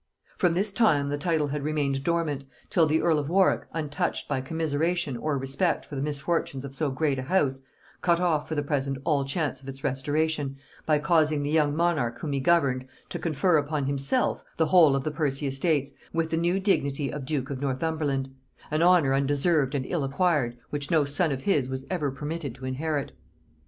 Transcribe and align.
From 0.35 0.53
this 0.53 0.73
time 0.73 1.09
the 1.09 1.17
title 1.19 1.49
had 1.49 1.61
remained 1.61 2.03
dormant, 2.03 2.43
till 2.71 2.87
the 2.87 3.03
earl 3.03 3.19
of 3.19 3.29
Warwick, 3.29 3.67
untouched 3.71 4.27
by 4.27 4.41
commiseration 4.41 5.15
or 5.15 5.37
respect 5.37 5.85
for 5.85 5.95
the 5.95 6.01
misfortunes 6.01 6.65
of 6.65 6.73
so 6.73 6.89
great 6.89 7.19
a 7.19 7.21
house, 7.21 7.61
cut 8.01 8.19
off 8.19 8.47
for 8.47 8.55
the 8.55 8.63
present 8.63 8.97
all 9.03 9.23
chance 9.23 9.61
of 9.61 9.69
its 9.69 9.83
restoration, 9.83 10.57
by 10.87 10.97
causing 10.97 11.43
the 11.43 11.51
young 11.51 11.75
monarch 11.75 12.17
whom 12.17 12.31
he 12.31 12.39
governed 12.39 12.87
to 13.09 13.19
confer 13.19 13.57
upon 13.57 13.85
himself 13.85 14.43
the 14.57 14.65
whole 14.65 14.95
of 14.95 15.03
the 15.03 15.11
Percy 15.11 15.45
estates, 15.45 15.93
with 16.11 16.31
the 16.31 16.35
new 16.37 16.59
dignity 16.59 17.11
of 17.11 17.23
duke 17.23 17.51
of 17.51 17.61
Northumberland; 17.61 18.33
an 18.71 18.81
honor 18.81 19.13
undeserved 19.13 19.75
and 19.75 19.85
ill 19.85 20.03
acquired, 20.03 20.57
which 20.71 20.89
no 20.89 21.05
son 21.05 21.31
of 21.31 21.41
his 21.43 21.69
was 21.69 21.85
ever 21.91 22.09
permitted 22.09 22.55
to 22.55 22.65
inherit. 22.65 23.11